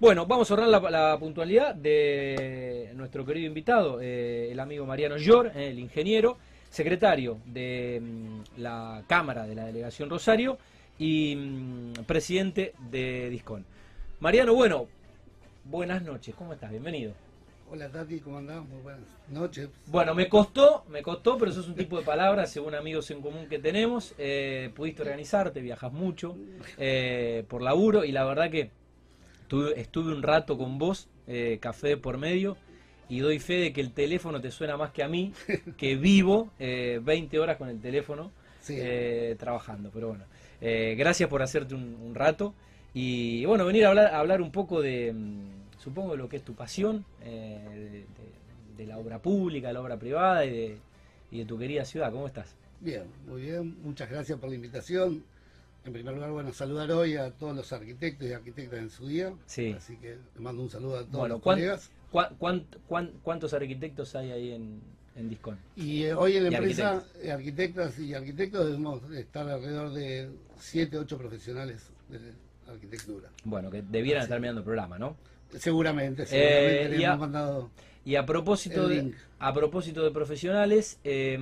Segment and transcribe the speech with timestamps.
[0.00, 5.18] Bueno, vamos a honrar la, la puntualidad de nuestro querido invitado, eh, el amigo Mariano
[5.18, 6.38] Llor, eh, el ingeniero,
[6.70, 10.56] secretario de mm, la Cámara de la Delegación Rosario
[10.98, 13.66] y mm, presidente de Discon.
[14.20, 14.86] Mariano, bueno,
[15.64, 16.70] buenas noches, ¿cómo estás?
[16.70, 17.12] Bienvenido.
[17.70, 18.64] Hola Tati, ¿cómo andás?
[18.66, 19.68] Muy buenas noches.
[19.84, 23.20] Bueno, me costó, me costó, pero eso es un tipo de palabras según amigos en
[23.20, 24.14] común que tenemos.
[24.16, 26.38] Eh, pudiste organizarte, viajas mucho
[26.78, 28.70] eh, por laburo y la verdad que
[29.50, 32.56] tuve- estuve un rato con vos, eh, café por medio,
[33.08, 35.32] y doy fe de que el teléfono te suena más que a mí,
[35.76, 38.30] que vivo eh, 20 horas con el teléfono
[38.60, 38.76] Sí.
[38.78, 39.90] eh, trabajando.
[39.92, 40.24] Pero bueno,
[40.60, 42.54] eh, gracias por hacerte un, un rato
[42.94, 46.36] y bueno, venir a hablar, a hablar un poco de, mm, supongo, de lo que
[46.36, 48.06] es tu pasión, eh, de, de-
[48.76, 50.76] de la obra pública, la obra privada y de,
[51.32, 52.10] y de tu querida ciudad.
[52.12, 52.54] ¿Cómo estás?
[52.80, 53.76] Bien, muy bien.
[53.82, 55.22] Muchas gracias por la invitación.
[55.84, 59.32] En primer lugar, bueno, saludar hoy a todos los arquitectos y arquitectas en su día.
[59.46, 59.72] Sí.
[59.76, 61.90] Así que le mando un saludo a todos Bueno, los ¿cuán- colegas.
[62.10, 64.80] cuán- cuán- cuán- ¿cuántos arquitectos hay ahí en,
[65.16, 65.58] en Discon?
[65.76, 70.98] Y eh, hoy en la empresa, eh, arquitectas y arquitectos, debemos estar alrededor de 7,
[70.98, 72.18] 8 profesionales de
[72.70, 73.30] arquitectura.
[73.44, 74.24] Bueno, que debieran Sí.
[74.24, 75.16] estar mirando el programa, ¿no?
[75.58, 77.70] Seguramente, seguramente Eh, le y a- hemos mandado.
[78.04, 79.14] Y a propósito de, link.
[79.38, 81.34] a propósito de profesionales, eh,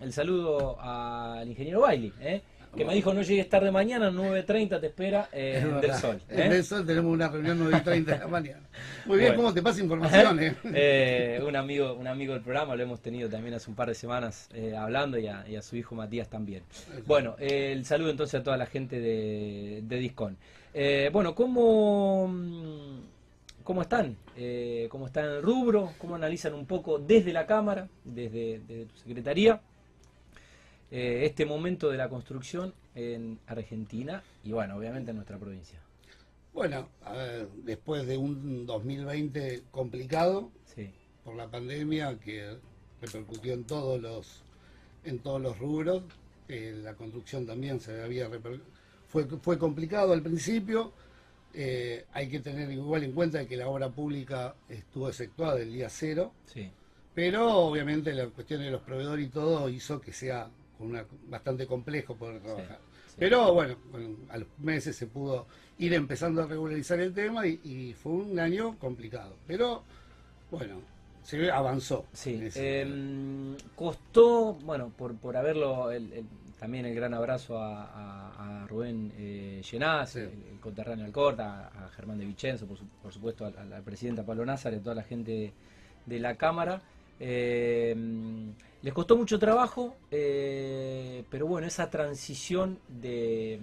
[0.00, 2.42] el saludo al ingeniero Bailey, ¿eh?
[2.76, 5.80] Que me dijo no llegues tarde mañana, 9.30 te espera eh, Es en.
[5.80, 6.22] Del Sol.
[6.28, 6.48] En ¿eh?
[6.54, 8.62] Del Sol tenemos una reunión 9 y 30 de la mañana.
[9.06, 9.42] Muy bien, Bueno.
[9.42, 10.40] ¿cómo te pasa información?
[10.40, 10.54] eh?
[10.74, 13.94] Eh, un amigo un amigo del programa, lo hemos tenido también hace un par de
[13.94, 16.62] semanas eh, hablando y a, y a su hijo Matías también.
[17.06, 20.36] Bueno, el saludo entonces a toda la gente de, de Discon.
[21.12, 22.30] Bueno, ¿cómo,
[23.64, 24.16] ¿cómo están?
[24.90, 25.92] ¿Cómo están en el rubro?
[25.98, 29.60] ¿Cómo analizan un poco desde la Cámara, desde, desde tu Secretaría,
[30.90, 35.80] eh, este momento de la construcción en Argentina y bueno, obviamente en nuestra provincia?
[36.52, 40.90] Bueno, a ver, después de un 2020 complicado Sí,
[41.24, 42.58] por la pandemia que
[43.00, 44.42] repercutió en todos los
[45.04, 46.04] en todos los rubros,
[46.48, 48.28] eh, la construcción también se había
[49.08, 50.92] fue fue complicado al principio.
[51.54, 55.88] eh, hay que tener igual en cuenta que la obra pública estuvo efectuada el día
[55.90, 56.70] cero, sí,
[57.14, 60.50] pero obviamente la cuestión de los proveedores y todo hizo que sea
[60.80, 62.78] una, bastante complejo poder trabajar.
[63.08, 63.14] sí.
[63.18, 65.46] Pero bueno, bueno, a los meses se pudo
[65.78, 69.36] ir empezando a regularizar el tema y, y fue un año complicado.
[69.46, 69.82] Pero
[70.50, 70.80] bueno,
[71.22, 72.04] se avanzó.
[72.12, 76.26] Sí, em, costó, bueno, por, por haberlo, el- el-
[76.60, 80.20] también el gran abrazo a, a- a Rubén eh, Llenaz, Sí.
[80.20, 83.82] el, el conterráneo Alcorta, a, a Germán de Vicenzo, por, su- por supuesto al, al,
[83.82, 85.52] presidente Pablo Názar y a toda la gente
[86.06, 86.80] de la Cámara.
[87.18, 93.60] Em, les costó mucho trabajo, eh, pero bueno, esa transición de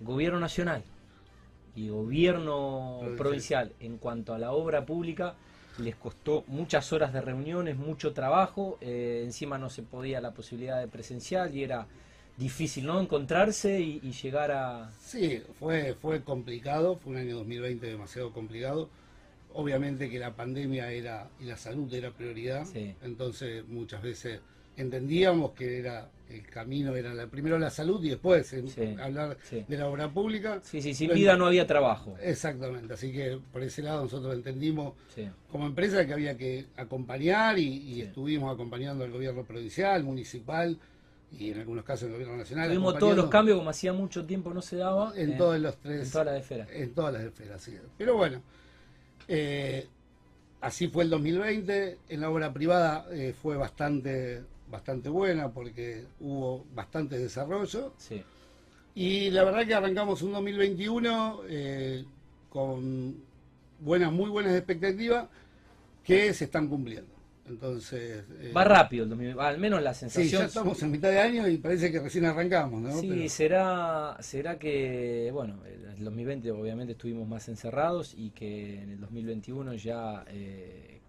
[0.00, 0.82] gobierno nacional
[1.74, 3.16] y gobierno Provincial.
[3.16, 5.34] provincial en cuanto a la obra pública
[5.78, 10.80] les costó muchas horas de reuniones, mucho trabajo, eh, encima no se podía la posibilidad
[10.80, 11.86] de presencial y era
[12.38, 14.90] difícil no encontrarse y, y llegar a...
[15.00, 18.88] Sí, fue, fue complicado, fue un año 2020 demasiado complicado.
[19.54, 22.94] Obviamente que la pandemia era y la salud era prioridad, Sí.
[23.02, 24.40] entonces muchas veces
[24.76, 29.38] entendíamos que era el camino era la, primero la salud y después en- Sí, hablar
[29.44, 29.64] sí.
[29.66, 30.60] de la obra pública.
[30.62, 32.16] Sí, sí, sin vida no había trabajo.
[32.20, 37.58] Exactamente, así que por ese lado nosotros entendimos Sí, como empresa que había que acompañar
[37.58, 40.76] y, estuvimos acompañando al gobierno provincial, municipal
[41.32, 42.68] y en algunos casos el gobierno nacional.
[42.68, 45.76] Tuvimos todos los cambios como hacía mucho tiempo no se daba en eh, todos los
[45.76, 46.68] tres en todas las esferas.
[46.72, 47.76] en todas las esferas, sí.
[47.96, 48.42] Pero bueno,
[49.28, 49.86] eh,
[50.60, 51.98] así fue el 2020.
[52.08, 57.92] En la obra privada eh, fue bastante, bastante buena porque hubo bastante desarrollo.
[57.98, 58.22] Sí,
[58.94, 62.04] Y la verdad que arrancamos un 2021 eh,
[62.48, 63.16] con
[63.80, 65.28] buenas, muy buenas expectativas
[66.04, 67.15] que se están cumpliendo.
[67.48, 70.42] Entonces, eh, va rápido el 2000, al menos la sí, sensación.
[70.42, 73.00] ya estamos en mitad de año y parece que recién arrancamos, ¿no?
[73.00, 78.82] Sí, Pero- será, será que, bueno, en el 2020 obviamente estuvimos más encerrados y que
[78.82, 81.00] en el 2021 ya, eh,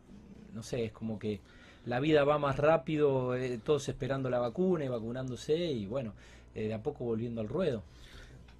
[0.53, 1.39] no sé, es como que
[1.85, 6.13] la vida va más rápido, eh, todos esperando la vacuna y vacunándose y bueno,
[6.53, 7.81] eh, de a poco volviendo al ruedo.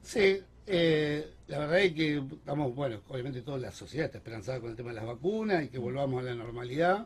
[0.02, 4.70] Sí, eh, la verdad es que estamos, bueno, obviamente toda la sociedad está esperanzada con
[4.72, 7.06] el tema de las vacunas y que volvamos a la normalidad.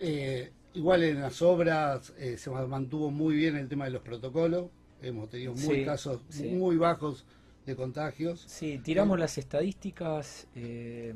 [0.00, 4.66] Eh, igual en las obras eh, se mantuvo muy bien el tema de los protocolos.
[5.02, 6.48] Hemos tenido muy Sí, casos sí.
[6.48, 7.24] muy bajos
[7.66, 8.44] de contagios.
[8.46, 11.14] Sí, tiramos las estadísticas, eh,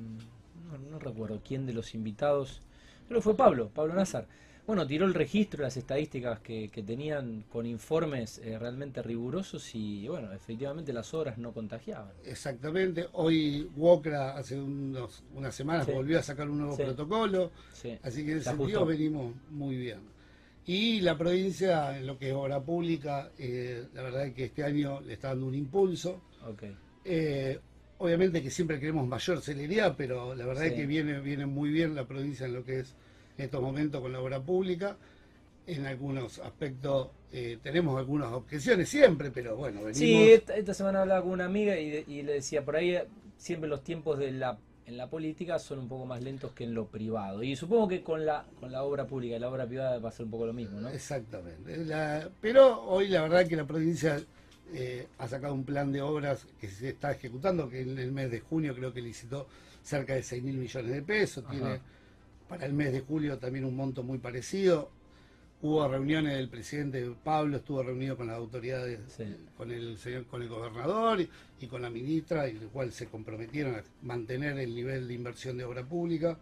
[0.70, 2.62] no, no recuerdo quién de los invitados,
[3.08, 4.26] creo que fue Pablo, Pablo Nazar.
[4.66, 10.08] Bueno, tiró el registro, las estadísticas que, que tenían con informes eh, realmente rigurosos y,
[10.08, 12.12] bueno, efectivamente las obras no contagiaban.
[12.24, 13.06] Exactamente.
[13.12, 17.50] Hoy Wokra hace unos, unas semanas volvió a sacar un nuevo protocolo,
[18.02, 20.14] así que en ese sentido venimos muy bien.
[20.66, 24.64] Y la provincia, en lo que es obra pública, eh, la verdad es que este
[24.64, 26.22] año le está dando un impulso.
[27.04, 27.58] Eh,
[27.98, 31.94] obviamente que siempre queremos mayor celeridad, pero la verdad es que viene, viene muy bien
[31.94, 32.94] la provincia en lo que es
[33.36, 34.96] en estos momentos con la obra pública.
[35.66, 39.96] En algunos aspectos eh, tenemos algunas objeciones siempre, pero bueno, venimos...
[39.96, 42.98] Sí, esta, semana hablaba con una amiga y, le decía, por ahí
[43.38, 46.74] siempre los tiempos de la en la política son un poco más lentos que en
[46.74, 47.42] lo privado.
[47.42, 50.12] Y supongo que con la con la obra pública y la obra privada va a
[50.12, 50.90] ser un poco lo mismo, ¿no?
[50.90, 51.86] Exactamente.
[52.40, 54.20] pero hoy la verdad que la provincia
[54.74, 58.30] eh, ha sacado un plan de obras que se está ejecutando, que en el mes
[58.30, 59.46] de junio creo que licitó
[59.82, 61.44] cerca de 6 mil millones de pesos.
[61.48, 61.80] Tiene
[62.48, 64.90] para el mes de julio también un monto muy parecido.
[65.62, 69.00] Hubo reuniones del presidente Pablo, estuvo reunido con las autoridades,
[69.56, 71.26] con el señor, con el gobernador
[71.58, 75.56] y, con la ministra, y el cual se comprometieron a mantener el nivel de inversión
[75.56, 76.36] de obra pública,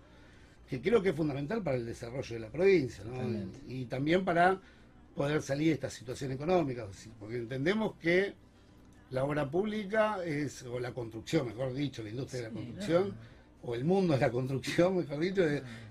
[0.69, 3.05] que creo que es fundamental para el desarrollo de la provincia,
[3.69, 4.61] y también para
[5.15, 6.89] poder salir de esta situación económica,
[7.21, 8.35] porque entendemos que
[9.11, 13.15] la obra pública es, o la construcción, mejor dicho, la industria de la construcción,
[13.65, 15.43] o el mundo de la construcción, mejor dicho,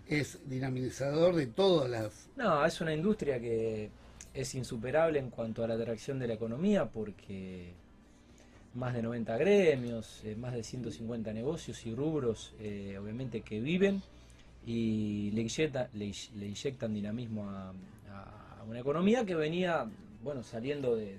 [0.07, 2.29] es, dinamizador de todas las...
[2.35, 3.89] No, es una industria que
[4.33, 7.73] es insuperable en cuanto a la atracción de la economía porque
[8.73, 14.01] más de 90 gremios, eh, más de 150 negocios y rubros, eh, obviamente, que viven
[14.65, 15.43] y le,
[15.93, 17.73] le, inyectan dinamismo a,
[18.67, 19.87] una economía que venía,
[20.23, 21.17] bueno, saliendo de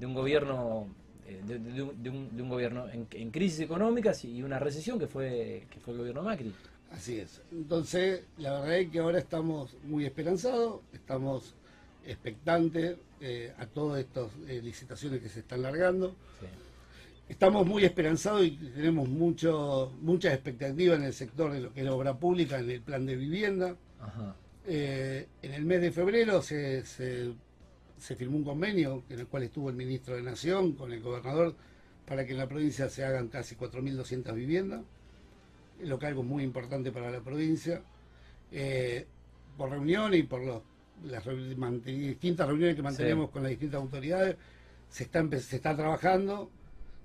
[0.00, 0.86] un gobierno
[1.28, 5.98] eh, de, un, gobierno en, crisis económicas y una recesión que fue, que fue el
[6.00, 6.52] gobierno Macri.
[6.92, 7.42] Así es.
[7.50, 11.54] Entonces, la verdad es que ahora estamos muy esperanzados, estamos
[12.04, 16.14] expectantes eh, a todas estas eh, licitaciones que se están largando.
[17.28, 21.86] Estamos muy esperanzados y tenemos mucho, muchas expectativas en el sector de lo que es
[21.86, 23.74] la obra pública, en el plan de vivienda.
[24.64, 27.32] en el mes de febrero se se
[28.16, 31.54] firmó un convenio en el cual estuvo el ministro de Nación con el gobernador
[32.06, 34.82] para que en la provincia se hagan casi 4.200 viviendas,
[35.82, 37.82] lo que es algo muy importante para la provincia.
[38.52, 39.06] Eh,
[39.56, 40.62] por reuniones y por
[41.04, 41.24] las
[41.84, 44.36] distintas reuniones que mantenemos con las distintas autoridades,
[44.88, 46.50] se está, se está trabajando.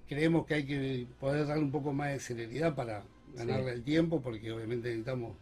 [0.08, 3.04] Creemos que hay que poder darle un poco más de celeridad para
[3.36, 5.36] ganarle el tiempo, porque obviamente necesitamos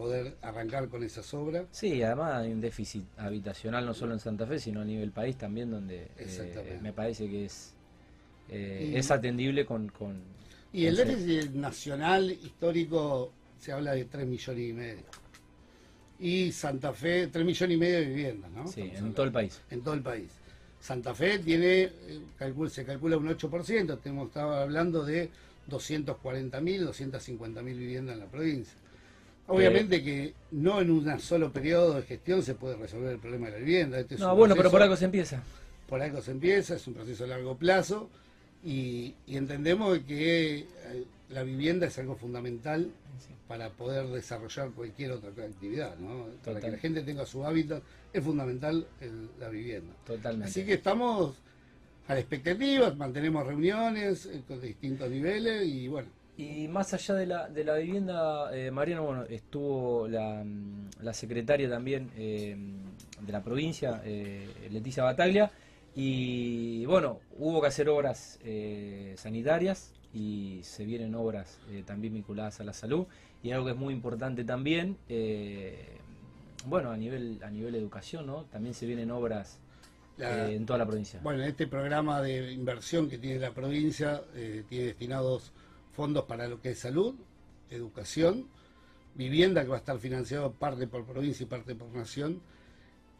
[0.00, 1.66] poder arrancar con esas obras.
[1.72, 5.36] Sí, además hay un déficit habitacional no solo en Santa Fe, sino a nivel país
[5.36, 7.74] también, donde eh, me parece que es,
[8.48, 9.92] eh, es atendible con...
[10.72, 15.04] y el déficit nacional histórico se habla de 3 millones y medio.
[16.18, 18.66] Y Santa Fe, 3 millones y medio de viviendas, ¿no?
[18.68, 19.60] Sí, en todo el país.
[19.68, 20.30] En todo el país.
[20.80, 22.22] Santa Fe tiene, eh,
[22.70, 25.28] se calcula un 8%, estamos estaba hablando de
[25.68, 28.79] 240.000, 250.000 viviendas en la provincia.
[29.50, 33.46] Obviamente eh, que no en un solo periodo de gestión se puede resolver el problema
[33.46, 33.98] de la vivienda.
[33.98, 35.42] Este no, bueno, pero por algo se empieza.
[35.88, 38.08] Por algo se empieza, es un proceso a largo plazo
[38.64, 40.66] y, entendemos que eh,
[41.30, 42.90] la vivienda es algo fundamental
[43.48, 46.26] para poder desarrollar cualquier otra actividad, ¿no?
[46.44, 47.82] Para que la gente tenga su hábitat
[48.12, 48.86] es fundamental
[49.40, 49.92] la vivienda.
[50.06, 50.48] Totalmente.
[50.48, 51.34] Así que estamos
[52.06, 56.08] a la expectativa, mantenemos reuniones eh, con distintos niveles y bueno,
[56.40, 61.12] y más allá de la, de la vivienda, eh, Mariano, bueno, estuvo la, mm, la
[61.12, 62.56] secretaria también eh,
[63.20, 65.50] de la provincia, eh, Leticia Bataglia,
[65.94, 72.64] y bueno, hubo que hacer obras eh, sanitarias y se vienen obras también vinculadas a
[72.64, 73.06] la salud,
[73.42, 74.96] y algo que es muy importante también,
[76.66, 78.44] bueno, a nivel, a nivel educación, ¿no?
[78.44, 79.60] También se vienen obras
[80.18, 81.20] en toda la provincia.
[81.22, 84.20] Bueno, este programa de inversión que tiene la provincia
[84.68, 85.52] tiene destinados
[85.92, 87.14] fondos para lo que es salud,
[87.70, 88.46] educación,
[89.14, 92.40] vivienda que va a estar financiado parte por provincia y parte por nación,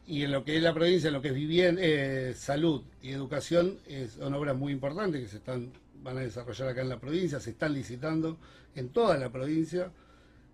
[0.07, 3.11] y en lo que es la provincia, en lo que es vivienda, eh, salud y
[3.11, 3.79] educación,
[4.17, 5.73] son obras muy importantes que se están
[6.03, 8.39] van a desarrollar acá en la provincia, se están licitando
[8.75, 9.91] en toda la provincia.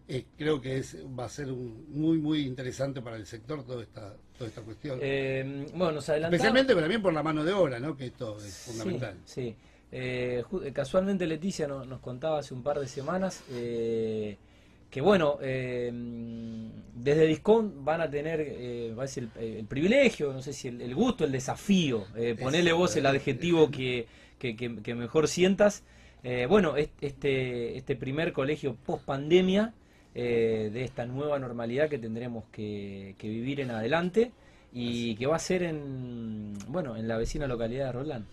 [0.08, 4.14] Eh, creo que es, va a ser muy muy interesante para el sector toda esta
[4.38, 4.99] toda esta cuestión.
[5.02, 7.96] Eh, bueno, nos Especialmente también por la mano de obra, ¿no?
[7.96, 9.16] Que esto es fundamental.
[9.25, 9.56] Sí.
[9.93, 14.37] Eh, casualmente Leticia nos contaba hace un par de semanas eh,
[14.90, 15.90] que bueno, eh,
[16.95, 22.05] desde Discon van a tener el, privilegio, no sé si el, gusto, el desafío,
[22.40, 24.07] ponerle vos el adjetivo que,
[24.38, 25.83] que, mejor sientas.
[26.49, 29.75] bueno, este, este primer colegio post pandemia
[30.19, 34.33] eh, de esta nueva normalidad que tendremos que, vivir en adelante
[34.73, 38.25] y que va a ser en, bueno, en la vecina localidad de Roland.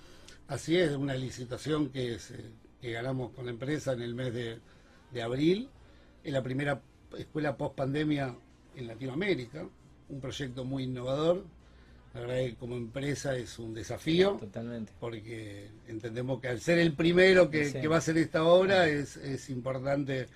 [0.47, 2.17] Así es, una licitación que,
[2.81, 4.59] que ganamos con la empresa en el mes de,
[5.11, 5.69] de abril,
[6.23, 6.81] en la primera
[7.17, 8.35] escuela post pandemia
[8.75, 9.65] en Latinoamérica,
[10.09, 11.45] un proyecto muy innovador.
[12.13, 14.37] La verdad que como empresa es un desafío.
[14.39, 14.91] Totalmente.
[14.99, 19.49] Porque entendemos que al ser el primero que, va a hacer esta obra es, es
[19.49, 20.27] importante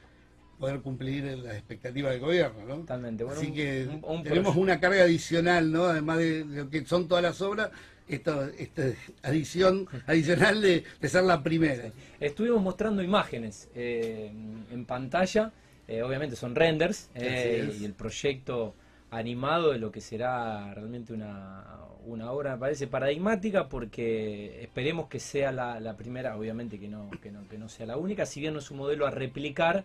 [0.59, 2.75] poder cumplir las expectativas del gobierno, ¿no?
[2.77, 3.23] Totalmente.
[3.29, 3.87] Así que
[4.23, 5.85] tenemos una carga adicional, ¿no?
[5.85, 7.69] Además de lo que son todas las obras,
[8.07, 8.83] esta, esta
[9.23, 11.91] adición adicional de, ser la primera.
[12.19, 14.31] Estuvimos mostrando imágenes eh,
[14.71, 15.51] en pantalla,
[15.87, 18.75] eh, obviamente son renders, eh, y el proyecto
[19.11, 21.63] animado de lo que será realmente una,
[22.05, 27.31] una obra, me parece paradigmática, porque esperemos que sea la, primera, obviamente que no, que,
[27.31, 29.83] no, que no sea la única, si bien no es un modelo a replicar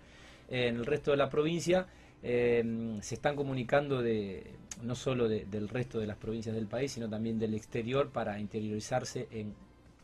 [0.49, 1.87] en el resto de la provincia,
[2.23, 4.45] se están comunicando de
[4.81, 9.29] no solo del resto de las provincias del país, sino también del exterior para interiorizarse
[9.31, 9.55] en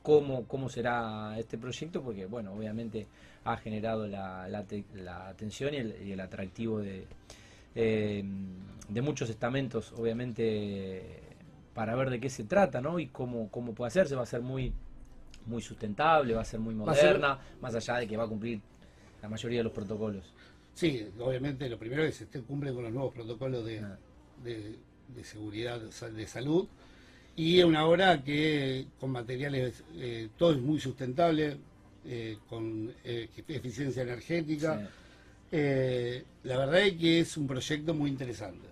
[0.02, 3.06] cómo, cómo será este proyecto, porque bueno, obviamente
[3.44, 7.06] ha generado la, la, atención y el, atractivo de,
[7.74, 8.24] eh,
[8.88, 11.20] de muchos estamentos, obviamente,
[11.74, 12.98] para ver de qué se trata, ¿no?
[12.98, 14.72] Y cómo, cómo puede hacerse, va a ser muy
[15.46, 18.60] muy sustentable, va a ser muy moderna, más allá de que va a cumplir
[19.22, 20.34] la mayoría de los protocolos.
[20.74, 23.98] Sí, obviamente lo primero es que se cumple con los nuevos protocolos de, ah
[24.44, 24.76] de,
[25.24, 26.68] seguridad de salud
[27.38, 31.56] y una obra que con materiales, eh, todo es muy sustentable,
[32.04, 34.90] eh, con eh, eficiencia energética.
[35.52, 38.66] la verdad es que es un proyecto muy interesante.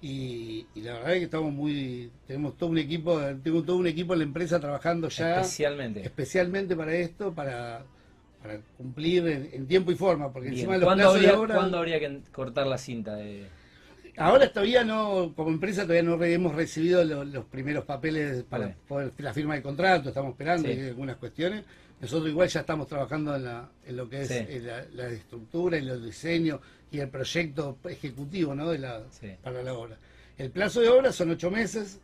[0.00, 4.12] Y, la verdad es que estamos muy, tenemos todo un equipo, tengo todo un equipo
[4.12, 7.82] en la empresa trabajando ya especialmente, especialmente para esto, para,
[8.40, 12.20] para cumplir en, tiempo y forma, porque encima de los ¿Cuándo habría, ¿Cuándo habría que
[12.30, 13.46] cortar la cinta de
[14.18, 18.74] Ahora todavía no, como empresa todavía no hemos recibido los, primeros papeles para
[19.18, 21.64] la firma de contrato, estamos esperando algunas cuestiones.
[22.00, 26.60] Nosotros igual ya estamos trabajando en, lo que es eh, la, estructura y los diseños
[26.90, 28.70] y el proyecto ejecutivo ¿no?
[28.70, 29.02] de la,
[29.42, 29.96] para la obra.
[30.36, 31.98] El plazo de obra son ocho meses,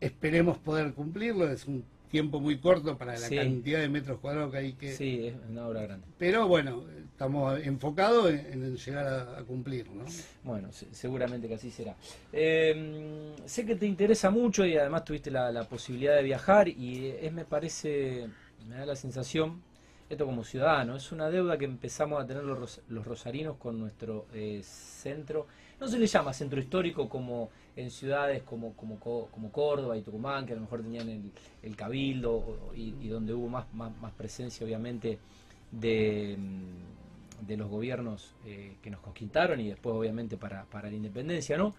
[0.00, 4.58] esperemos poder cumplirlo, es un tiempo muy corto para la cantidad de metros cuadrados que
[4.58, 4.92] hay que...
[4.94, 6.06] Sí, es una obra grande.
[6.18, 9.06] Pero bueno, estamos enfocados en, llegar
[9.38, 10.04] a, cumplir, ¿no?
[10.44, 11.96] Bueno, seguramente que así será.
[12.30, 17.32] Em, sé que te interesa mucho y además tuviste la, posibilidad de viajar y es,
[17.32, 18.28] me parece,
[18.68, 19.62] me da la sensación,
[20.10, 24.26] esto como ciudadano, es una deuda que empezamos a tener los, los rosarinos con nuestro
[24.34, 25.46] eh, centro,
[25.80, 30.46] no se le llama centro histórico como en ciudades como, como, como Córdoba y Tucumán,
[30.46, 35.18] que a lo mejor tenían el, cabildo y, donde hubo más, más, presencia obviamente
[35.70, 40.96] de, mm, de los gobiernos eh, que nos conquistaron y después obviamente para, para la
[40.96, 41.74] independencia, ¿no?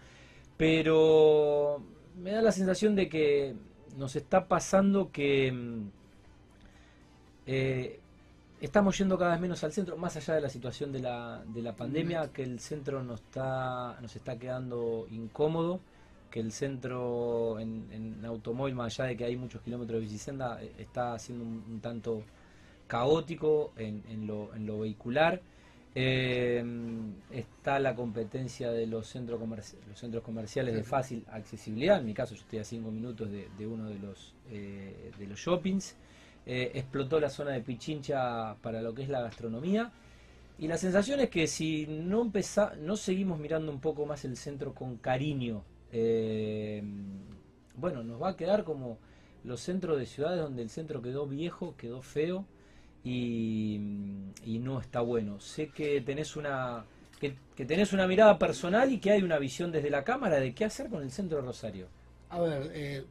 [0.56, 1.82] Pero
[2.20, 3.54] me da la sensación de que
[3.96, 5.90] nos está pasando que mm,
[7.46, 8.00] eh,
[8.64, 11.62] estamos yendo cada vez menos al centro, más allá de la situación de la, de
[11.62, 15.80] la pandemia, que el centro nos está, nos está quedando incómodo,
[16.30, 20.72] que el centro en, automóvil, más allá de que hay muchos kilómetros de bicicenda, eh,
[20.78, 22.22] está siendo un, tanto
[22.86, 25.40] caótico en, en, lo, en lo vehicular.
[25.96, 26.64] Eh,
[27.30, 29.40] está la competencia de los centros,
[29.88, 32.00] los centros comerciales de fácil accesibilidad.
[32.00, 35.26] En mi caso, yo estoy a cinco minutos de, de uno de los, eh, de
[35.26, 35.94] los shoppings.
[36.46, 39.92] Eh, explotó la zona de Pichincha para lo que es la gastronomía.
[40.58, 44.36] Y la sensación es que si no, empezá, no seguimos mirando un poco más el
[44.36, 46.82] centro con cariño, eh,
[47.76, 48.98] bueno, nos va a quedar como
[49.42, 52.46] los centros de ciudades donde el centro quedó viejo, quedó feo
[53.02, 53.78] y,
[54.60, 55.40] no está bueno.
[55.40, 56.84] Sé que tenés una
[57.20, 60.64] que, tenés una mirada personal y que hay una visión desde la cámara de qué
[60.64, 61.88] hacer con el centro de Rosario.
[62.30, 63.04] A ver, eh,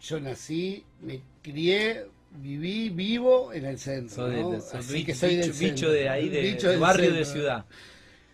[0.00, 2.06] yo nací, me crié
[2.38, 4.26] viví vivo en el centro.
[4.72, 7.64] Así que soy bicho, del bicho de ahí, de, barrio de ciudad.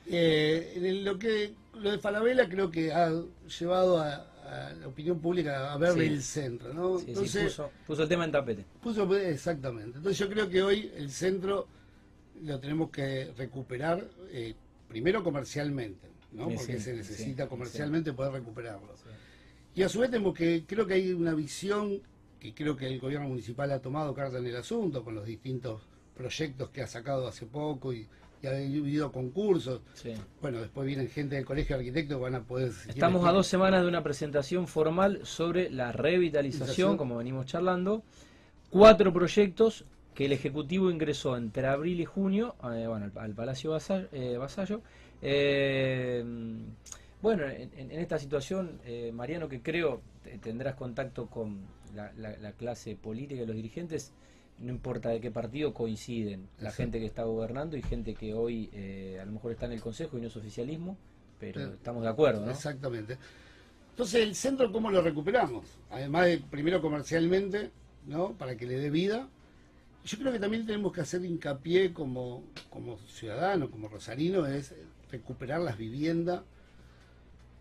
[0.06, 3.10] Eh, lo que lo de Falabella creo que ha
[3.58, 4.28] llevado a,
[4.78, 7.00] la opinión pública a ver el centro, ¿no?
[7.00, 8.66] Entonces, puso, el tema en tapete.
[8.82, 9.96] Puso, exactamente.
[9.96, 11.66] Entonces yo creo que hoy el centro
[12.42, 14.54] lo tenemos que recuperar eh,
[14.88, 16.50] primero comercialmente, ¿no?
[16.50, 18.94] Porque se necesita comercialmente poder recuperarlo.
[19.74, 22.02] Y a su vez tenemos que, creo que hay una visión
[22.42, 25.80] que creo que el gobierno municipal ha tomado carta en el asunto con los distintos
[26.16, 28.08] proyectos que ha sacado hace poco y,
[28.44, 29.82] ha habido concursos.
[30.40, 32.72] Bueno, después vienen gente del Colegio de Arquitectos que van a poder...
[32.88, 38.02] Estamos a dos semanas de una presentación formal sobre la revitalización, como venimos charlando.
[38.68, 43.78] Cuatro proyectos, que el Ejecutivo ingresó entre abril y junio eh, bueno, al, Palacio
[44.10, 44.82] eh, Vasallo.
[45.22, 46.24] Eh,
[47.22, 48.80] bueno, en, esta situación,
[49.12, 50.00] Mariano, que creo
[50.42, 51.60] tendrás contacto con
[51.94, 54.12] la, clase política y los dirigentes,
[54.58, 58.70] no importa de qué partido coinciden, la gente que está gobernando y gente que hoy
[59.20, 60.96] a lo mejor está en el Consejo y no es oficialismo,
[61.40, 62.52] pero estamos de acuerdo, ¿no?
[62.52, 63.18] Exactamente.
[63.90, 65.66] Entonces, ¿el centro cómo lo recuperamos?
[65.90, 67.70] Además de, primero comercialmente,
[68.06, 68.32] ¿no?
[68.32, 69.28] Para que le dé vida
[70.04, 74.74] yo creo que también tenemos que hacer hincapié como, como ciudadano, como rosarino, es
[75.10, 76.42] recuperar las viviendas.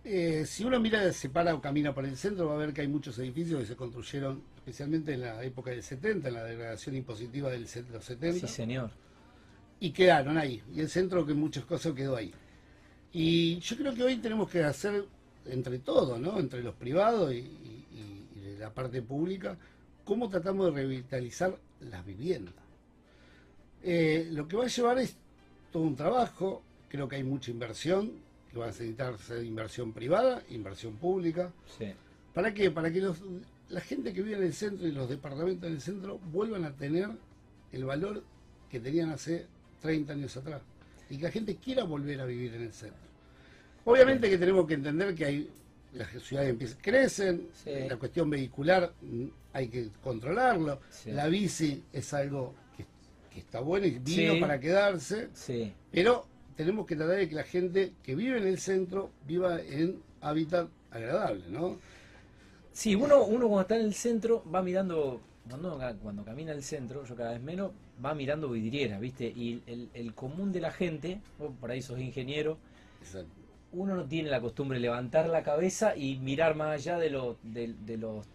[0.04, 2.82] Eh, si uno mira, se para o camina por el centro, va a ver que
[2.82, 6.96] hay muchos edificios que se construyeron, especialmente en la época del 70, en la degradación
[6.96, 8.48] impositiva del centro 70.
[8.48, 8.92] Sí, señor.
[9.80, 10.62] Y quedaron ahí.
[10.74, 12.34] Y el centro que muchas cosas quedó ahí.
[13.14, 15.06] Y yo creo que hoy tenemos que hacer
[15.46, 16.40] entre todos, ¿no?
[16.40, 19.58] Entre los privados y, y la parte pública,
[20.06, 22.54] cómo tratamos de revitalizar las viviendas.
[23.84, 25.16] Eh, lo que va a llevar es
[25.72, 28.12] todo un trabajo, creo que hay mucha inversión,
[28.52, 31.52] que va a necesitar ser inversión privada, inversión pública.
[32.34, 32.70] ¿Para qué?
[32.72, 33.02] Para que
[33.70, 37.10] la gente que vive en el centro y los departamentos del centro vuelvan a tener
[37.72, 38.24] el valor
[38.70, 39.48] que tenían hace
[39.82, 40.62] 30 años atrás.
[41.10, 43.00] Y que la gente quiera volver a vivir en el centro.
[43.86, 45.50] Obviamente que tenemos que entender que hay
[45.94, 52.56] las ciudades empiezan, crecen, la cuestión vehicular mm, hay que controlarlo, la bici es algo
[52.78, 55.30] que, está bueno y vino para quedarse,
[55.92, 56.28] pero
[56.62, 60.68] tenemos que tratar de que la gente que vive en el centro viva en hábitat
[60.92, 61.78] agradable, ¿no?
[62.74, 67.04] Sí, uno, uno cuando está en el centro va mirando, cuando, cuando camina el centro,
[67.06, 67.72] yo cada vez menos,
[68.04, 69.26] va mirando vidrieras, ¿viste?
[69.26, 71.20] Y el, el común de la gente,
[71.60, 72.58] por ahí sos ingeniero,
[73.02, 73.42] Exacto
[73.74, 77.38] uno no tiene la costumbre de levantar la cabeza y mirar más allá de, los
[77.44, 78.26] de, los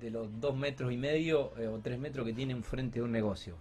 [0.00, 3.12] de los dos metros y medio eh, o tres metros que tiene enfrente de un
[3.12, 3.56] negocio.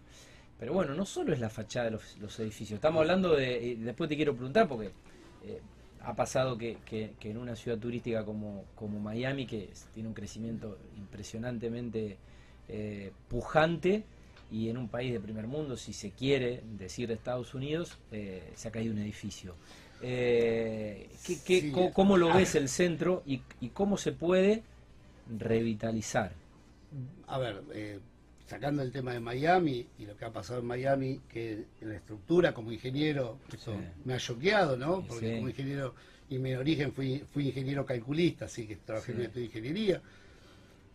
[0.60, 2.78] Pero bueno, no solo es la fachada de los, edificios.
[2.78, 3.78] Estamos hablando de.
[3.80, 4.88] después te quiero preguntar, porque
[5.46, 5.62] eh,
[6.02, 6.78] ha pasado que,
[7.22, 12.18] en una ciudad turística como, como Miami, que tiene un crecimiento impresionantemente
[12.70, 14.04] eh, pujante,
[14.52, 18.68] y en un país de primer mundo, si se quiere decir de Estados Unidos, se
[18.68, 19.56] ha caído un edificio.
[20.02, 21.10] Eh,
[21.94, 23.39] ¿Cómo lo ves el centro y,
[23.70, 24.63] cómo se puede
[25.38, 26.34] revitalizar?
[27.28, 28.00] A ver, eh,
[28.45, 31.95] sacando el tema de Miami y lo que ha pasado en Miami, que en la
[31.95, 35.03] estructura como ingeniero, eso me ha choqueado, ¿no?
[35.08, 35.95] Porque como ingeniero
[36.29, 40.01] y mi origen fui, fui ingeniero calculista, así que trabajé en de ingeniería.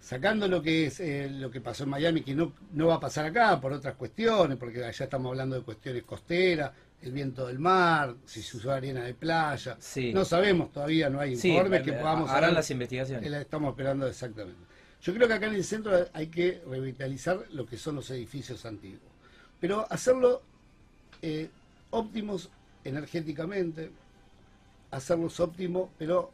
[0.01, 3.01] Sacando lo que es eh, lo que pasó en Miami, que no, no va a
[3.01, 7.59] pasar acá por otras cuestiones, porque allá estamos hablando de cuestiones costeras, el viento del
[7.59, 9.77] mar, si se usó arena de playa.
[10.13, 13.31] No sabemos todavía, no hay informes que podamos harán las investigaciones.
[13.33, 14.70] estamos esperando exactamente.
[15.03, 18.67] Yo creo que acá en el centro hay que revitalizar lo que son los edificios
[18.67, 19.01] antiguos,
[19.59, 20.43] pero hacerlo
[21.23, 21.49] eh,
[21.91, 22.51] óptimos
[22.85, 23.91] energéticamente,
[24.91, 26.33] hacerlos óptimos, pero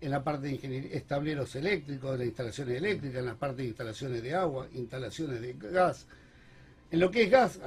[0.00, 3.68] en la parte de ingeniería, estableros eléctricos, de las instalaciones eléctricas, en la parte de
[3.68, 6.06] instalaciones de agua, instalaciones de gas.
[6.90, 7.58] En lo que es gas,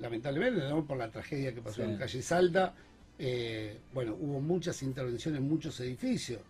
[0.00, 2.74] lamentablemente, por la tragedia que pasó en calle Salta,
[3.18, 6.40] eh, bueno, hubo muchas intervenciones en muchos edificios,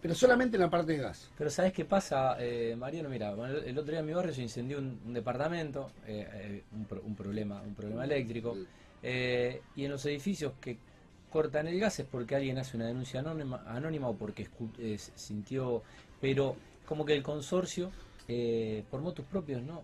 [0.00, 1.30] pero solamente en la parte de gas.
[1.36, 3.08] Pero ¿sabes qué pasa, eh, Mariano?
[3.08, 7.74] Mira, el otro día en mi barrio se incendió un, departamento, eh, un, problema, un
[7.74, 8.56] problema eléctrico,
[9.02, 10.78] y en los edificios que
[11.30, 14.48] cortan el gas es porque alguien hace una denuncia anónima, anónima o porque
[15.14, 15.82] sintió,
[16.20, 16.56] pero
[16.86, 17.90] como que el consorcio,
[18.90, 19.82] por motos propios, no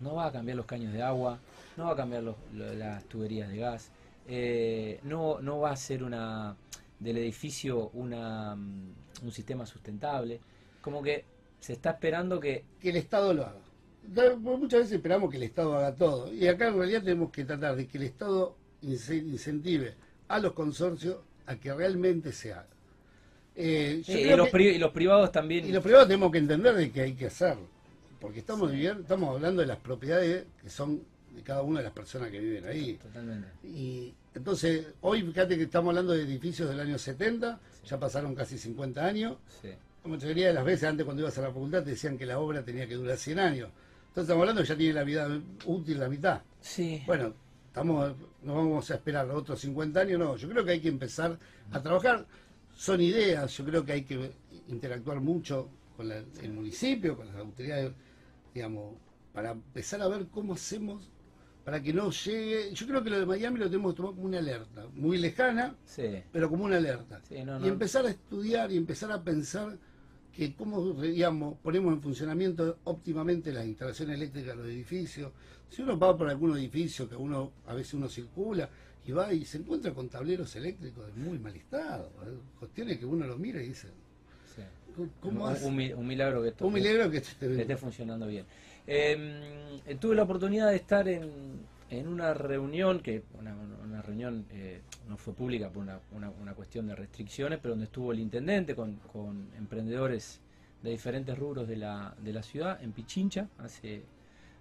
[0.00, 1.38] no va a cambiar los caños de agua,
[1.76, 3.90] no va a cambiar las tuberías de gas,
[4.28, 6.56] eh, no, no va a ser una
[7.02, 10.40] del edificio una, mm, un sistema sustentable.
[10.80, 11.24] Como que
[11.60, 12.64] se está esperando que...
[12.80, 13.60] Que el Estado lo haga.
[14.38, 16.32] Muchas veces esperamos que el Estado haga todo.
[16.32, 19.94] Y acá en realidad tenemos que tratar de que el Estado incentive
[20.28, 22.66] a los consorcios a que realmente se haga.
[23.54, 25.66] Eh, y, los y los privados también.
[25.66, 27.72] Y los privados tenemos que entender de que hay que hacerlo
[28.22, 31.02] porque estamos viviendo, estamos hablando de las propiedades que son
[31.34, 32.94] de cada una de las personas que viven ahí.
[32.94, 33.48] Totalmente.
[33.64, 38.58] Y entonces, hoy fíjate que estamos hablando de edificios del año 70, ya pasaron casi
[38.58, 39.36] 50 años.
[39.60, 39.68] Sí.
[40.04, 42.38] La mayoría de las veces antes cuando ibas a la facultad te decían que la
[42.38, 43.70] obra tenía que durar 100 años.
[44.08, 46.40] Entonces estamos hablando que ya tiene la vida útil la mitad.
[46.60, 47.02] Sí.
[47.06, 47.34] Bueno,
[47.68, 50.36] estamos, no vamos a esperar otros 50 años, no.
[50.36, 51.38] Yo creo que hay que empezar
[51.70, 52.26] a trabajar.
[52.74, 54.32] Son ideas, yo creo que hay que
[54.68, 57.92] interactuar mucho con el municipio, con las autoridades
[58.54, 58.94] digamos,
[59.32, 61.08] para empezar a ver cómo hacemos
[61.64, 62.72] para que no llegue.
[62.72, 65.74] Yo creo que lo de Miami lo tenemos que tomar como una alerta, muy lejana,
[66.32, 67.20] pero como una alerta.
[67.30, 69.78] y empezar a estudiar y empezar a pensar
[70.32, 75.32] que cómo digamos, ponemos en funcionamiento óptimamente las instalaciones eléctricas de los edificios.
[75.68, 78.68] Si uno va por algún edificio que uno a veces uno circula
[79.06, 82.38] y va y se encuentra con tableros eléctricos de muy mal estado, ¿eh?
[82.58, 83.88] cuestiones que uno los mira y dice,
[85.20, 88.44] ¿cómo un, un, milagro que, esto, un milagro que, esté, funcionando bien.
[88.86, 91.30] Em, eh, tuve la oportunidad de estar en,
[91.90, 96.86] en una reunión, que una, una reunión eh, no fue pública por una, una, cuestión
[96.86, 100.40] de restricciones, pero donde estuvo el intendente con, con emprendedores
[100.82, 104.02] de diferentes rubros de la, de la ciudad, en Pichincha, hace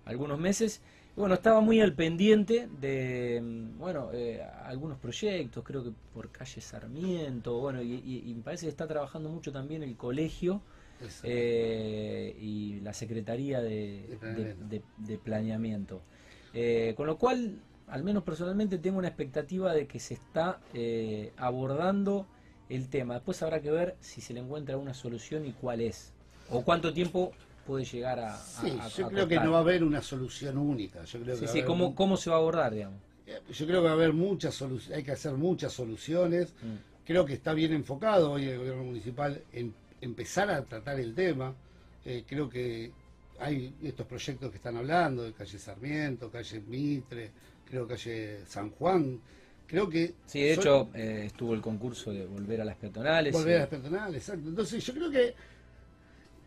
[0.05, 0.81] algunos meses.
[1.15, 3.41] Y bueno, estaba muy al pendiente de,
[3.77, 8.87] bueno, eh, algunos proyectos, creo que por calle Sarmiento, bueno, y, me parece que está
[8.87, 10.61] trabajando mucho también el colegio
[11.23, 14.17] eh, y la Secretaría de,
[14.97, 16.01] de, Planeamiento.
[16.53, 20.59] Eh, con lo cual, al menos personalmente, tengo una expectativa de que se está
[21.37, 22.27] abordando
[22.69, 23.15] el tema.
[23.15, 26.13] Después habrá que ver si se le encuentra una solución y cuál es.
[26.49, 27.31] O cuánto tiempo
[27.65, 28.37] puede llegar a...
[28.37, 31.03] Sí, yo creo que no va a haber una solución única.
[31.05, 32.99] Yo creo sí, sí, ¿cómo, ¿cómo se va a abordar, digamos?
[33.27, 36.53] Eh, yo creo que va a haber muchas soluciones, hay que hacer muchas soluciones.
[36.61, 37.05] Mm.
[37.05, 41.53] Creo que está bien enfocado hoy el gobierno municipal en empezar a tratar el tema.
[42.03, 42.91] Eh, creo que
[43.39, 47.31] hay estos proyectos que están hablando, de calle Sarmiento, calle Mitre,
[47.69, 49.19] creo calle San Juan.
[49.67, 50.15] Creo que...
[50.25, 53.31] Sí, de hecho eh, estuvo el concurso de volver a las peatonales.
[53.31, 54.49] Volver a las peatonales, exacto.
[54.49, 55.33] Entonces yo creo que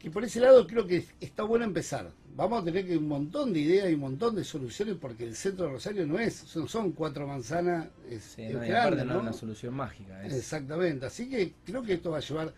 [0.05, 2.11] y por ese lado creo que está bueno empezar.
[2.37, 5.35] Vamos a tener que un montón de ideas y un montón de soluciones porque el
[5.35, 9.73] centro de Rosario no es, son, cuatro manzanas, es, no, grande, no, es una solución
[9.73, 10.23] mágica.
[10.27, 12.53] Exactamente, así que creo que esto va a llevar,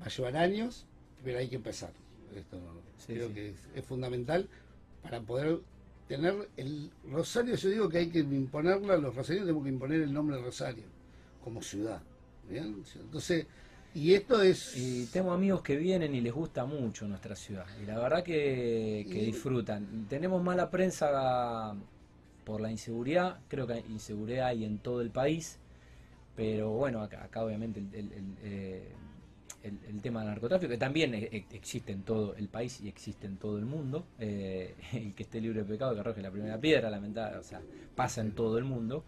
[0.00, 0.86] va a llevar años,
[1.24, 1.90] pero hay que empezar.
[2.34, 2.58] Esto
[3.06, 4.48] creo que es, fundamental
[5.02, 5.60] para poder
[6.08, 10.12] tener el Rosario, yo digo que hay que imponerla, los rosarios tenemos que imponer el
[10.12, 10.84] nombre de Rosario
[11.42, 12.02] como ciudad.
[12.50, 13.46] Entonces,
[13.94, 14.76] y esto es...
[14.76, 17.66] Y tengo amigos que vienen y les gusta mucho nuestra ciudad.
[17.82, 20.06] Y la verdad que, disfrutan.
[20.08, 21.74] Tenemos mala prensa
[22.44, 23.40] por la inseguridad.
[23.48, 25.58] Creo que inseguridad hay en todo el país.
[26.36, 28.92] Pero bueno, acá, obviamente eh,
[29.68, 33.26] el, tema del narcotráfico, que también e, e, existe en todo el país y existe
[33.26, 34.06] en todo el mundo.
[34.18, 37.60] Eh, el que esté libre de pecado que arroje la primera piedra, lamentablemente, o sea,
[37.94, 39.04] pasa en todo el mundo.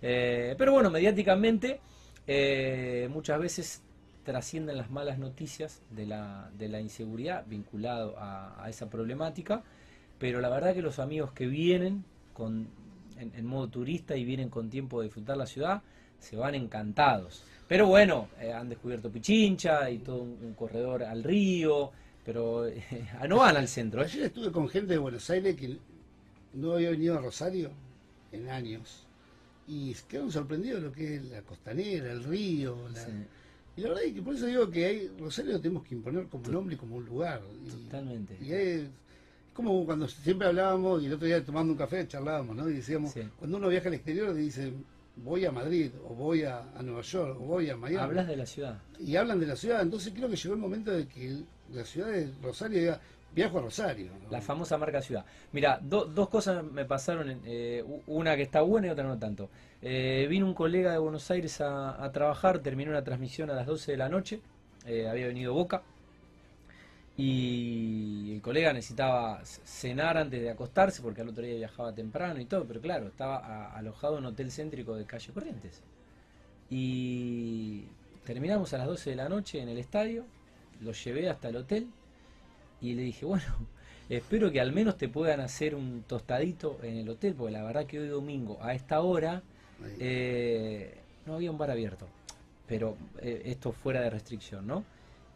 [0.00, 1.80] Eh, pero bueno, mediáticamente
[3.10, 3.82] muchas veces
[4.24, 9.62] trascienden las malas noticias de la, de la inseguridad vinculado a, esa problemática,
[10.18, 12.68] pero la verdad que los amigos que vienen con,
[13.18, 15.82] en, modo turista y vienen con tiempo de disfrutar la ciudad,
[16.18, 17.44] se van encantados.
[17.66, 21.90] Pero bueno, eh, han descubierto Pichincha y todo un, corredor al río,
[22.24, 22.84] pero eh,
[23.28, 24.02] no van al centro.
[24.02, 24.04] ¿eh?
[24.04, 25.78] Ayer estuve con gente de Buenos Aires que
[26.54, 27.70] no había venido a Rosario
[28.32, 29.06] en años
[29.66, 33.08] y quedaron sorprendidos de lo que es la costanera, el río, la,
[33.76, 36.26] y la verdad es que por eso digo que hay, Rosario lo tenemos que imponer
[36.26, 37.42] como un nombre y como un lugar.
[37.70, 38.36] Totalmente.
[38.40, 38.84] Y es,
[39.52, 42.68] como cuando siempre hablábamos, y el otro día tomando un café charlábamos, ¿no?
[42.68, 44.72] Y decíamos, cuando uno viaja al exterior dice,
[45.16, 48.02] voy a Madrid, o voy a, Nueva York, o voy a Miami.
[48.02, 48.78] Hablas de la ciudad.
[48.98, 52.08] Y hablan de la ciudad, entonces creo que llegó el momento de que la ciudad
[52.08, 53.00] de Rosario diga,
[53.34, 54.10] viajo a Rosario.
[54.30, 55.24] La famosa marca ciudad.
[55.52, 59.50] Mira, dos cosas me pasaron, eh, una que está buena y otra no tanto.
[59.82, 63.92] Eh, vino un colega de Buenos Aires a, trabajar, terminó una transmisión a las 12
[63.92, 64.40] de la noche,
[64.86, 65.82] eh, había venido Boca,
[67.16, 67.93] y
[68.44, 72.78] colega necesitaba cenar antes de acostarse porque al otro día viajaba temprano y todo, pero
[72.78, 75.82] claro, estaba alojado en un hotel céntrico de calle Corrientes.
[76.68, 77.84] Y
[78.26, 80.26] terminamos a las 12 de la noche en el estadio,
[80.82, 81.88] lo llevé hasta el hotel
[82.82, 83.46] y le dije, bueno,
[84.10, 87.86] espero que al menos te puedan hacer un tostadito en el hotel, porque la verdad
[87.86, 89.42] que hoy domingo a esta hora
[89.98, 92.06] eh, no había un bar abierto,
[92.66, 94.84] pero eh, esto fuera de restricción, ¿no?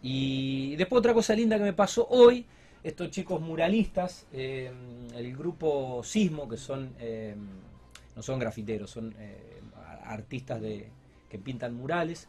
[0.03, 2.45] Y después otra cosa linda que me pasó hoy,
[2.83, 4.71] estos chicos muralistas, eh,
[5.15, 6.95] el grupo Sismo, que son,
[8.17, 9.15] no son grafiteros, son
[10.05, 10.89] artistas de,
[11.29, 12.29] que pintan murales,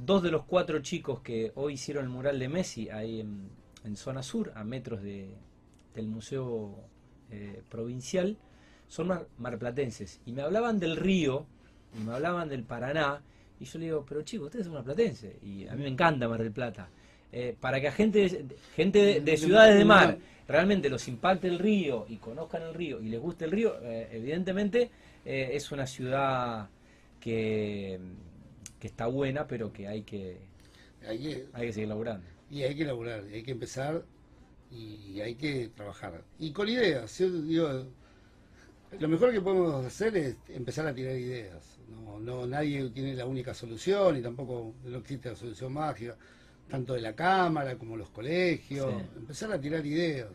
[0.00, 4.22] dos de los cuatro chicos que hoy hicieron el mural de Messi ahí en, zona
[4.22, 5.34] sur, a metros de,
[5.94, 6.88] del Museo
[7.30, 8.36] eh, Provincial,
[8.86, 10.20] son marplatenses.
[10.24, 11.46] Y me hablaban del río,
[11.98, 13.22] y me hablaban del Paraná,
[13.60, 16.42] y yo le digo, pero chicos, ustedes son marplatenses, y a mí me encanta Mar
[16.42, 16.88] del Plata.
[17.30, 22.06] Eh, para que a gente, gente de, ciudades de mar realmente los impacte el río
[22.08, 24.90] y conozcan el río y les guste el río, eh, evidentemente
[25.24, 26.70] es una ciudad
[27.20, 28.00] que,
[28.80, 30.38] que está buena, pero que hay que,
[31.06, 31.18] hay
[31.52, 34.04] que seguir laburando y hay que elaborar, hay que empezar
[34.70, 36.22] y hay que trabajar.
[36.38, 37.86] Y con ideas, yo digo,
[38.98, 41.78] lo mejor que podemos hacer es empezar a tirar ideas.
[41.88, 46.16] No, no, nadie tiene la única solución y tampoco no existe la solución mágica.
[46.68, 50.28] Tanto de la Cámara como los colegios, empezar a tirar ideas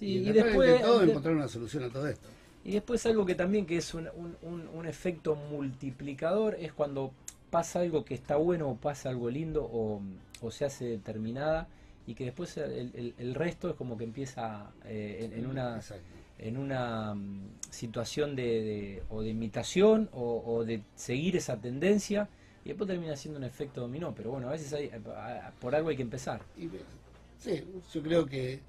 [0.00, 2.28] y, y, después todo encontrar una solución a todo esto.
[2.64, 4.08] Y después algo que también que es un,
[4.42, 7.12] un, un, efecto multiplicador es cuando
[7.50, 10.02] pasa algo que está bueno o pasa algo lindo o,
[10.42, 11.68] o se hace determinada
[12.06, 15.80] y que después el, el, resto es como que empieza eh, en, una
[16.38, 22.28] en una mm, situación de, o de imitación o, o de seguir esa tendencia
[22.64, 24.90] y después termina siendo un efecto dominó, pero bueno, a veces hay,
[25.60, 26.42] por algo hay que empezar.
[27.38, 28.60] sí, yo creo que,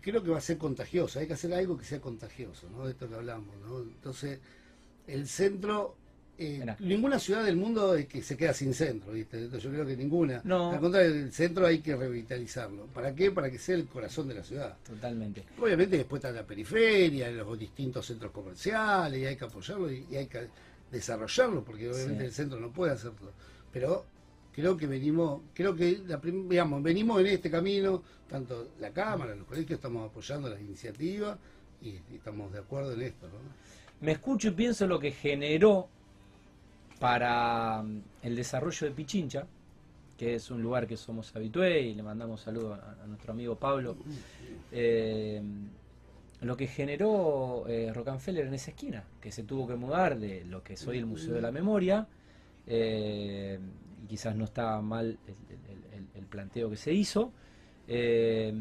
[0.00, 2.84] creo que va a ser contagioso, hay que hacer algo que sea contagioso, ¿no?
[2.84, 3.80] De esto que hablamos, ¿no?
[3.80, 4.40] Entonces,
[5.06, 5.96] el centro
[6.38, 9.48] eh, ninguna ciudad del mundo es que se queda sin centro, ¿viste?
[9.48, 10.42] Yo creo que ninguna.
[10.44, 10.70] No.
[10.70, 12.86] Al contrario, el centro hay que revitalizarlo.
[12.86, 13.30] ¿Para qué?
[13.30, 14.76] Para que sea el corazón de la ciudad.
[14.86, 15.44] Totalmente.
[15.58, 20.26] Obviamente después está la periferia, los distintos centros comerciales, y hay que apoyarlo y hay
[20.26, 20.48] que
[20.90, 23.32] desarrollarlo, porque obviamente el centro no puede hacerlo.
[23.72, 24.04] Pero
[24.52, 29.46] creo que venimos, creo que la digamos, venimos en este camino, tanto la Cámara, los
[29.46, 31.38] colegios estamos apoyando las iniciativas
[31.82, 33.28] y, estamos de acuerdo en esto.
[34.00, 35.88] Me escucho y pienso lo que generó
[36.98, 39.46] para mm, el desarrollo de Pichincha,
[40.16, 43.96] que es un lugar que somos habitué y le mandamos saludos a, nuestro amigo Pablo.
[44.72, 45.42] Eh,
[46.40, 50.62] lo que generó eh, Rockefeller en esa esquina, que se tuvo que mudar de lo
[50.62, 52.06] que es hoy el Museo de la Memoria,
[52.66, 53.58] eh,
[54.04, 55.18] y quizás no estaba mal
[56.14, 57.32] el, planteo que se hizo,
[57.88, 58.52] eh,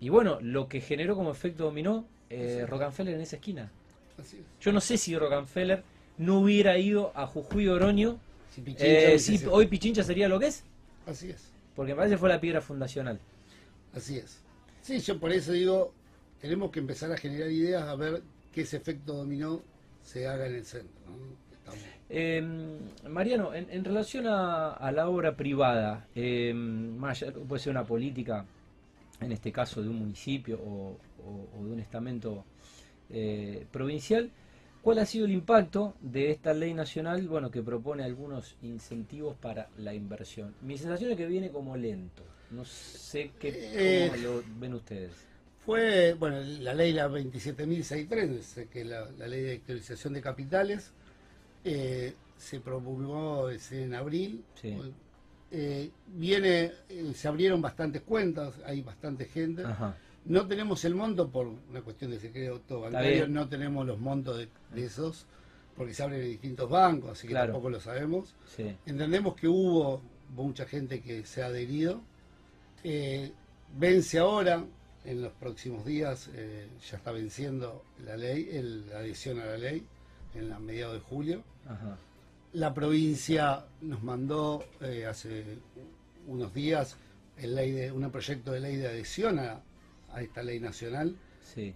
[0.00, 3.70] y bueno, lo que generó como efecto dominó eh, Rockefeller en esa esquina.
[4.60, 5.84] Yo no sé si Rockefeller
[6.18, 8.18] no hubiera ido a Jujuy Oroño,
[9.18, 10.64] si, hoy Pichincha sería lo que es.
[11.06, 11.52] Así es.
[11.74, 13.20] Porque me parece fue la piedra fundacional.
[13.94, 14.40] Así es.
[14.80, 15.92] Sí, yo por eso digo,
[16.40, 18.22] tenemos que empezar a generar ideas a ver
[18.52, 19.62] qué ese efecto dominó
[20.02, 20.96] se haga en el centro.
[22.08, 26.54] Em, Mariano, en, relación a, la obra privada, eh,
[27.48, 28.44] puede ser una política,
[29.20, 30.96] en este caso de un municipio o,
[31.64, 32.44] de un estamento
[33.10, 34.30] eh, provincial,
[34.82, 39.68] ¿cuál ha sido el impacto de esta ley nacional bueno, que propone algunos incentivos para
[39.78, 40.54] la inversión?
[40.62, 42.22] Mi sensación es que viene como lento.
[42.52, 45.26] No sé qué, eh, cómo lo ven ustedes.
[45.66, 50.92] Fue, bueno, la ley la 27.603, que es la, ley de actualización de capitales,
[51.64, 54.44] eh, se promulgó en abril.
[55.50, 59.64] Eh, viene, eh, se abrieron bastantes cuentas, hay bastante gente.
[60.24, 64.84] No tenemos el monto por una cuestión de secreto bancario, no tenemos los montos de,
[64.84, 65.26] esos,
[65.76, 68.36] porque se abren en distintos bancos, así que tampoco lo sabemos.
[68.86, 70.00] Entendemos que hubo
[70.36, 72.02] mucha gente que se ha adherido.
[73.76, 74.64] vence ahora,
[75.06, 78.50] en los próximos días eh, ya está venciendo la ley,
[78.90, 79.86] la adhesión a la ley,
[80.34, 81.42] en la mediados de julio.
[82.52, 85.58] La provincia nos mandó eh, hace
[86.26, 86.96] unos días
[87.36, 89.62] el ley de, un proyecto de ley de adhesión a,
[90.18, 91.14] esta ley nacional,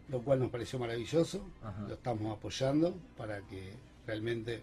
[0.08, 1.44] lo cual nos pareció maravilloso.
[1.86, 3.74] Lo estamos apoyando para que
[4.06, 4.62] realmente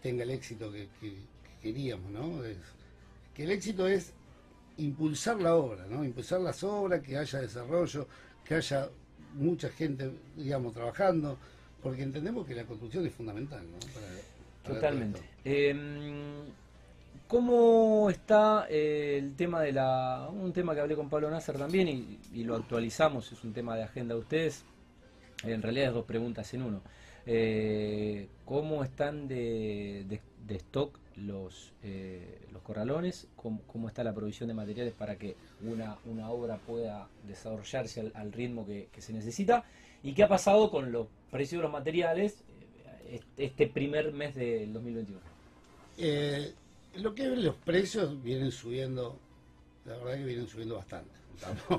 [0.00, 0.88] tenga el éxito que,
[1.60, 2.40] queríamos, ¿no?
[3.34, 4.12] que el éxito es
[4.78, 6.04] impulsar la obra, ¿no?
[6.04, 8.06] Impulsar las obras, que haya desarrollo,
[8.44, 8.88] que haya
[9.34, 11.38] mucha gente, digamos, trabajando,
[11.82, 13.78] porque entendemos que la construcción es fundamental, ¿no?
[14.62, 15.20] Totalmente.
[15.44, 16.44] Em,
[17.26, 20.28] ¿Cómo está eh, el tema de la...
[20.30, 23.84] un tema que hablé con Pablo Nasser también y, lo actualizamos, es un tema de
[23.84, 24.64] agenda de ustedes,
[25.42, 26.82] en realidad es dos preguntas en uno.
[27.24, 34.54] Eh, ¿Cómo están de, de stock los, eh, los corralones, cómo, está la provisión de
[34.54, 39.64] materiales para que una, una obra pueda desarrollarse al, ritmo que, se necesita
[40.02, 42.42] y qué ha pasado con los precios de los materiales
[43.06, 45.20] eh, este primer mes del 2021.
[45.98, 46.54] Eh,
[46.96, 49.18] lo que los precios vienen subiendo,
[49.84, 51.10] la verdad que vienen subiendo bastante.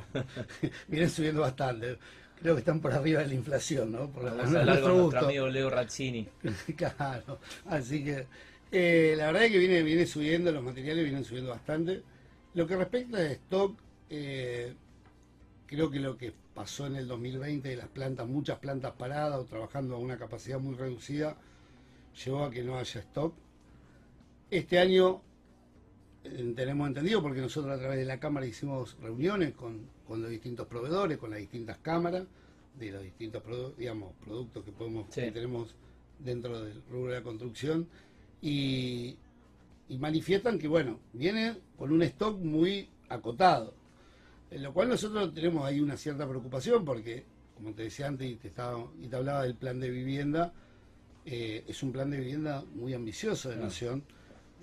[0.88, 1.98] vienen subiendo bastante.
[2.42, 4.10] Creo que están por arriba de la inflación, ¿no?
[4.10, 6.28] Por Vamos a hablar con nuestro amigo Leo Razzini.
[6.76, 8.28] claro, así que
[8.76, 12.02] eh, la verdad es que viene, viene subiendo, los materiales vienen subiendo bastante.
[12.56, 13.78] Lo que respecta a stock,
[14.10, 14.74] eh,
[15.68, 19.46] creo que lo que pasó en el 2020 de las plantas, muchas plantas paradas o
[19.46, 21.38] trabajando a una capacidad muy reducida,
[22.26, 23.36] llevó a que no haya stock.
[24.50, 25.22] Este año
[26.24, 30.66] eh, tenemos entendido, porque nosotros a través de la Cámara hicimos reuniones con, los distintos
[30.66, 32.26] proveedores, con las distintas cámaras,
[32.80, 33.44] de los distintos
[33.78, 35.76] digamos, productos que, podemos, que tenemos
[36.18, 37.88] dentro del rubro de la construcción
[38.44, 39.18] y,
[40.00, 43.74] manifiestan que, bueno, viene con un stock muy acotado,
[44.52, 47.24] en lo cual nosotros tenemos ahí una cierta preocupación porque,
[47.56, 50.52] como te decía antes y te, estaba, y te hablaba del plan de vivienda,
[51.26, 54.04] eh, es un plan de vivienda muy ambicioso de Nación,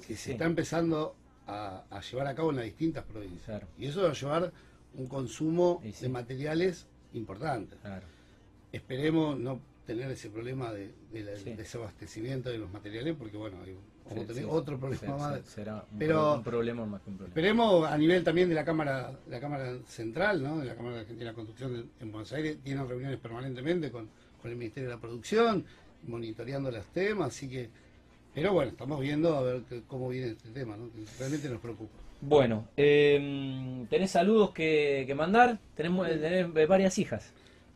[0.07, 1.17] que se está empezando
[1.47, 3.63] a, llevar a cabo en las distintas provincias.
[3.79, 4.53] Y eso va a llevar
[4.95, 7.77] un consumo de materiales importante.
[8.73, 9.61] Esperemos no
[9.95, 10.93] tener ese problema de,
[11.57, 13.57] desabastecimiento de los materiales, porque bueno,
[14.09, 15.41] vamos a tener otro problema más.
[15.47, 17.35] Será un, Pero un problema más que un problema.
[17.35, 20.59] Esperemos a nivel también de la Cámara la cámara Central, ¿no?
[20.59, 24.09] de la Cámara de Argentina de Construcción en Buenos Aires, tienen reuniones permanentemente con,
[24.41, 25.65] con el Ministerio de la Producción,
[26.07, 27.69] monitoreando los temas, así que
[28.33, 30.89] pero bueno, estamos viendo a ver cómo viene este tema, ¿no?
[30.93, 31.91] que realmente nos preocupa.
[32.21, 35.59] Bueno, eh, ¿tenés saludos que, que mandar?
[35.75, 37.33] Tenemos, tenés varias hijas.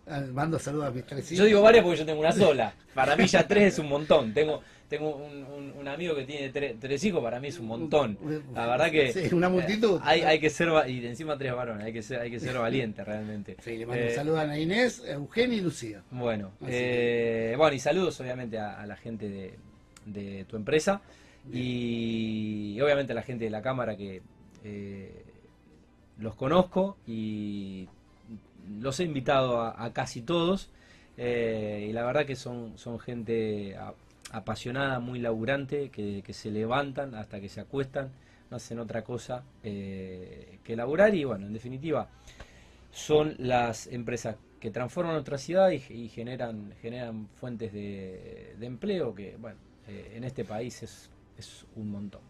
[0.06, 1.38] Ah, mando saludos a mis tres hijas.
[1.38, 2.74] Yo digo varias porque yo tengo una sola.
[2.94, 4.32] Para mí ya tres es un montón.
[4.34, 8.16] Tengo tengo un, un, amigo que tiene tres, hijos, para mí es un montón.
[8.54, 9.12] La verdad que...
[9.12, 9.98] Sí, una multitud.
[10.04, 10.68] hay, hay que ser...
[10.88, 13.56] Y encima tres varones, hay que ser, hay que ser valiente realmente.
[13.64, 16.02] Sí, le mando eh, saludos a Inés, a Eugenia y Lucía.
[16.10, 19.58] Bueno, eh, bueno, y saludos obviamente a la gente de
[20.06, 21.00] de tu empresa
[21.52, 24.22] y, obviamente la gente de la cámara que
[24.64, 25.24] eh,
[26.18, 27.88] los conozco y
[28.80, 30.70] los he invitado a, casi todos
[31.16, 33.76] eh, y la verdad que son, son gente
[34.32, 38.10] apasionada, muy laburante, que, se levantan hasta que se acuestan,
[38.50, 42.08] no hacen otra cosa eh, que laburar y bueno, en definitiva
[42.90, 49.58] son las empresas que transforman nuestra ciudad y, generan generan fuentes de, empleo que bueno
[49.88, 52.22] eh, en este país es, es un montón.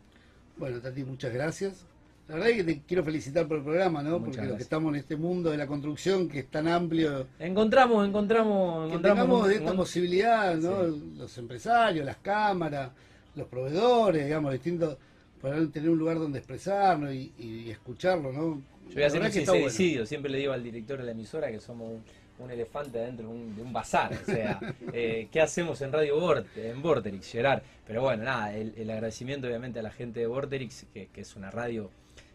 [0.56, 1.86] Bueno, Tati, muchas gracias.
[2.28, 4.22] La verdad es que te quiero felicitar por el programa, ¿no?
[4.22, 7.26] Porque lo que estamos en este mundo de la construcción que es tan amplio.
[7.38, 9.50] Encontramos, encontramos, que encontramos.
[9.50, 10.84] esta posibilidad, ¿no?
[11.18, 12.90] Los empresarios, las cámaras,
[13.34, 14.96] los proveedores, digamos, distintos,
[15.40, 18.62] poder tener un lugar donde expresarnos y, escucharlo, ¿no?
[18.88, 22.00] Yo voy a hacer un siempre le digo al director de la emisora que somos
[22.38, 24.12] un un elefante dentro de un, bazar.
[24.12, 24.60] O sea,
[24.92, 27.62] eh, ¿qué hacemos en Radio en Vorterix, Gerard?
[27.86, 31.90] Pero bueno, nada, el, agradecimiento obviamente a la gente de Vorterix, que, es una radio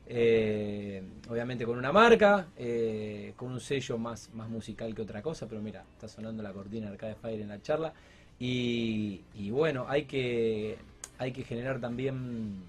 [0.08, 5.48] eh, obviamente con una marca, eh, con un sello más, más musical que otra cosa,
[5.48, 7.94] pero mira, está sonando la cortina de Arcade Fire en la charla.
[8.40, 10.78] Y, y bueno, hay que,
[11.18, 12.64] hay que generar también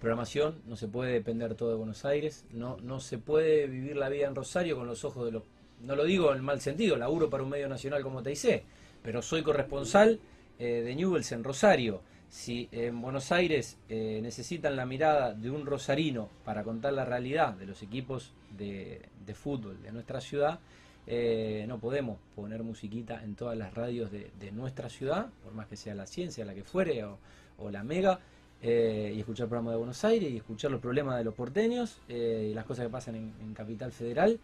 [0.00, 4.08] programación, no se puede depender todo de Buenos Aires, no, no se puede vivir la
[4.08, 5.42] vida en Rosario con los ojos de los
[5.82, 8.62] no lo digo en mal sentido, laburo para un medio nacional como TIC,
[9.02, 10.20] pero soy corresponsal
[10.58, 12.02] eh, de Newells en Rosario.
[12.28, 17.54] Si en Buenos Aires eh, necesitan la mirada de un rosarino para contar la realidad
[17.54, 20.60] de los equipos de, fútbol de nuestra ciudad,
[21.06, 25.76] eh, no podemos poner musiquita en todas las radios de, nuestra ciudad, por más que
[25.76, 28.20] sea la ciencia, la que fuere, o, la mega,
[28.62, 32.52] y escuchar el programa de Buenos Aires y escuchar los problemas de los porteños y
[32.52, 34.38] las cosas que pasan en Capital Federal.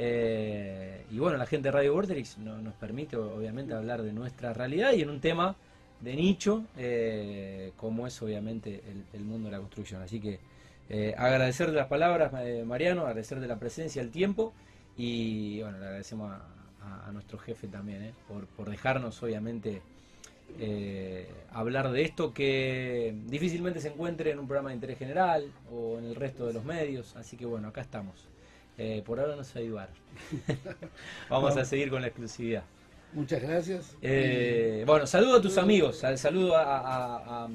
[0.00, 4.92] Eh, y bueno, la gente de Radio Vorterix nos permite obviamente hablar de nuestra realidad
[4.92, 5.56] y en un tema
[6.00, 8.80] de nicho, eh, como es obviamente
[9.12, 10.00] el, mundo de la construcción.
[10.00, 10.38] Así que
[10.88, 12.32] eh, agradecer de las palabras,
[12.64, 14.52] Mariano, agradecer de la presencia, el tiempo
[14.96, 19.82] y bueno, le agradecemos a, nuestro jefe también por, dejarnos obviamente
[21.50, 26.04] hablar de esto que difícilmente se encuentre en un programa de interés general o en
[26.04, 27.16] el resto de los medios.
[27.16, 28.28] Así que bueno, acá estamos.
[28.78, 29.90] Eh, por ahora no se ayudar.
[31.28, 32.62] Vamos a seguir con la exclusividad.
[33.12, 33.96] Muchas gracias.
[34.02, 37.48] Eh, bueno, saludo a tus amigos, saludo a,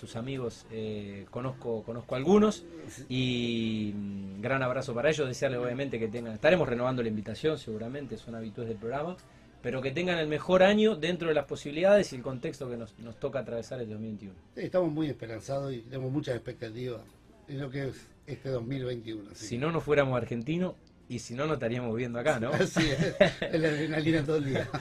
[0.00, 2.64] tus amigos, eh, conozco, conozco algunos
[3.08, 8.16] y mm, gran abrazo para ellos, desearles obviamente que tengan, estaremos renovando la invitación seguramente,
[8.16, 9.16] son habituales del programa,
[9.62, 12.98] pero que tengan el mejor año dentro de las posibilidades y el contexto que nos,
[12.98, 14.34] nos toca atravesar el 2021.
[14.56, 17.02] Estamos muy esperanzados y tenemos muchas expectativas
[17.48, 19.34] en lo que es este 2021.
[19.34, 20.74] Si no, no fuéramos argentinos
[21.08, 22.52] y si no, no estaríamos viendo acá, ¿no?
[22.66, 24.68] Sí, es la adrenalina todo el día.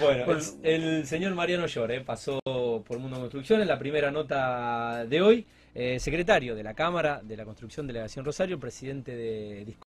[0.00, 0.24] Bueno,
[0.62, 6.00] El, señor Mariano Llore pasó por Mundo Construcción en la primera nota de hoy, eh,
[6.00, 9.66] secretario de la Cámara de la Construcción Delegación Rosario, presidente de